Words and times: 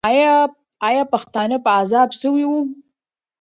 آیا 0.87 1.01
پښتانه 1.13 1.57
په 1.65 1.69
عذاب 1.79 2.09
سوي 2.21 2.45
وو؟ 2.47 2.59